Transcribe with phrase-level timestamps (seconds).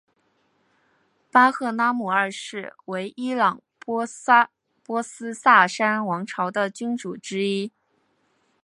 [1.29, 4.03] 巴赫拉姆二世为伊朗波
[4.97, 7.71] 斯萨珊王朝的君主之一。